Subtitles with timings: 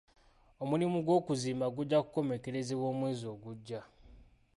[0.61, 3.81] Omulimu gw'okuzimba gujja kukomekerezebwa omwezi ogujja.